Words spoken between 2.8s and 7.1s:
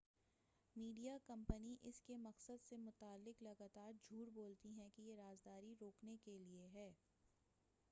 متعلق لگاتار جھوٹ بولتی ہیں کہ یہ"رازداری روکنے کیلئے ہے۔